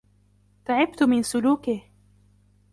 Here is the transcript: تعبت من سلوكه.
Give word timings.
تعبت 0.65 1.03
من 1.03 1.23
سلوكه. 1.23 1.81